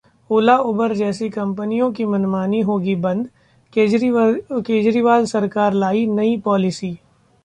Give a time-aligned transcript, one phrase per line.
[0.29, 3.27] ओला-उबर जैसी कंपनियों की मनमानी होगी बंद,
[3.73, 6.97] केजरीवाल सरकार लाई नई पॉलिसी